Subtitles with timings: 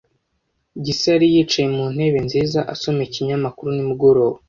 [0.83, 4.37] Gisa yari yicaye mu ntebe nziza, asoma ikinyamakuru nimugoroba.